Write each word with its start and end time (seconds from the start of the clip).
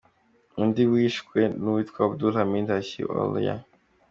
Undi 0.61 0.83
wishwe, 0.91 1.39
ni 1.61 1.67
uwitwa 1.69 1.99
Abdul 2.07 2.33
Hamid 2.39 2.67
Hashi 2.73 3.01
Olhayi. 3.19 3.55